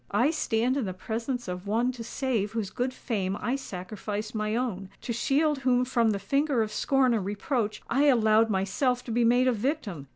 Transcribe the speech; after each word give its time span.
"I 0.09 0.31
stand 0.31 0.77
in 0.77 0.85
the 0.85 0.95
presence 0.95 1.47
of 1.47 1.67
one 1.67 1.91
to 1.91 2.03
save 2.03 2.53
whose 2.53 2.71
good 2.71 2.91
fame 2.91 3.37
I 3.39 3.55
sacrificed 3.55 4.33
my 4.33 4.55
own—to 4.55 5.13
shield 5.13 5.59
whom 5.59 5.85
from 5.85 6.09
the 6.09 6.17
finger 6.17 6.63
of 6.63 6.71
scorn 6.73 7.13
and 7.13 7.23
reproach, 7.23 7.83
I 7.87 8.05
allowed 8.05 8.49
myself 8.49 9.03
to 9.03 9.11
be 9.11 9.23
made 9.23 9.47
a 9.47 9.51
victim! 9.53 10.07